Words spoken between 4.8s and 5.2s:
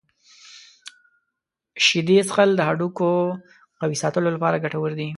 دي.